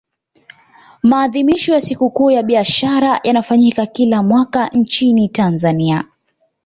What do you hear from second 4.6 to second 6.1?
nchini tanzania